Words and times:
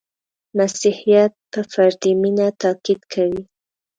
•مسیحیت 0.57 1.33
په 1.51 1.59
فردي 1.71 2.11
مینه 2.21 2.47
تأکید 2.61 3.01
کوي. 3.13 3.41